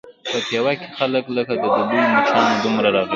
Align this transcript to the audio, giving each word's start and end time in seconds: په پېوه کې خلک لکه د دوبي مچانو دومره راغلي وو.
په 0.31 0.37
پېوه 0.47 0.73
کې 0.79 0.87
خلک 0.97 1.25
لکه 1.37 1.53
د 1.57 1.63
دوبي 1.75 1.99
مچانو 2.13 2.61
دومره 2.63 2.87
راغلي 2.95 3.07
وو. 3.07 3.09